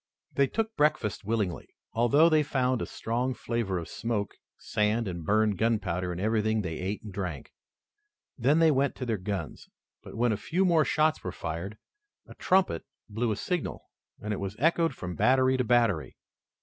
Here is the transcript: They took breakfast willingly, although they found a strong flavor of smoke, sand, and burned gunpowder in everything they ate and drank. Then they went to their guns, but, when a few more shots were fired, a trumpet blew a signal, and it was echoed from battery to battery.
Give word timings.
They 0.33 0.47
took 0.47 0.75
breakfast 0.75 1.25
willingly, 1.25 1.67
although 1.93 2.27
they 2.27 2.41
found 2.41 2.81
a 2.81 2.87
strong 2.87 3.35
flavor 3.35 3.77
of 3.77 3.87
smoke, 3.87 4.33
sand, 4.57 5.07
and 5.07 5.23
burned 5.23 5.59
gunpowder 5.59 6.11
in 6.11 6.19
everything 6.19 6.61
they 6.63 6.79
ate 6.79 7.03
and 7.03 7.13
drank. 7.13 7.53
Then 8.35 8.57
they 8.57 8.71
went 8.71 8.95
to 8.95 9.05
their 9.05 9.19
guns, 9.19 9.69
but, 10.01 10.15
when 10.17 10.31
a 10.31 10.37
few 10.37 10.65
more 10.65 10.85
shots 10.85 11.23
were 11.23 11.31
fired, 11.31 11.77
a 12.25 12.33
trumpet 12.33 12.83
blew 13.09 13.31
a 13.31 13.35
signal, 13.35 13.91
and 14.19 14.33
it 14.33 14.39
was 14.39 14.55
echoed 14.57 14.95
from 14.95 15.13
battery 15.13 15.55
to 15.55 15.63
battery. 15.63 16.17